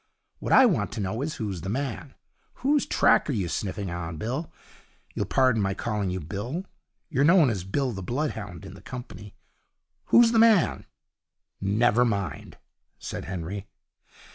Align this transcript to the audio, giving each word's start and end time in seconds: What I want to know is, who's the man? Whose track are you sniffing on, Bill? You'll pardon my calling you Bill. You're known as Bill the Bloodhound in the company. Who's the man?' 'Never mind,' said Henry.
What 0.39 0.51
I 0.51 0.65
want 0.65 0.91
to 0.93 0.99
know 0.99 1.21
is, 1.21 1.35
who's 1.35 1.61
the 1.61 1.69
man? 1.69 2.15
Whose 2.65 2.87
track 2.87 3.29
are 3.29 3.33
you 3.33 3.47
sniffing 3.47 3.91
on, 3.91 4.17
Bill? 4.17 4.51
You'll 5.13 5.27
pardon 5.27 5.61
my 5.61 5.75
calling 5.75 6.09
you 6.09 6.19
Bill. 6.19 6.65
You're 7.11 7.23
known 7.23 7.51
as 7.51 7.63
Bill 7.63 7.91
the 7.91 8.01
Bloodhound 8.01 8.65
in 8.65 8.73
the 8.73 8.81
company. 8.81 9.35
Who's 10.05 10.31
the 10.31 10.39
man?' 10.39 10.87
'Never 11.61 12.03
mind,' 12.03 12.57
said 12.97 13.25
Henry. 13.25 13.67